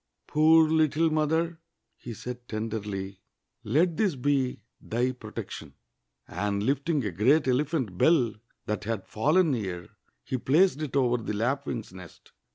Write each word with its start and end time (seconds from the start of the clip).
"Poor 0.25 0.67
little 0.67 1.11
mother!" 1.11 1.59
he 1.95 2.11
said 2.11 2.47
tenderly, 2.47 3.19
"let 3.63 3.97
this 3.97 4.15
be 4.15 4.63
thy 4.81 5.11
protection!" 5.11 5.75
And. 6.27 6.63
Hfting 6.63 7.05
a 7.05 7.11
great 7.11 7.47
ele 7.47 7.65
phant 7.65 7.99
bell 7.99 8.33
that 8.65 8.85
had 8.85 9.05
fallen 9.05 9.51
near, 9.51 9.89
he 10.23 10.39
placed 10.39 10.81
it 10.81 10.95
over 10.95 11.17
the 11.17 11.33
lap'^'ing's 11.33 11.93
nest. 11.93 12.31